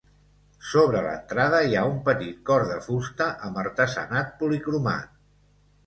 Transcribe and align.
Sobre 0.69 1.01
l'entrada 1.07 1.59
hi 1.67 1.77
ha 1.77 1.83
un 1.91 2.01
petit 2.09 2.41
cor 2.51 2.67
de 2.73 2.81
fusta 2.89 3.31
amb 3.51 3.63
artesanat 3.69 4.37
policromat. 4.43 5.19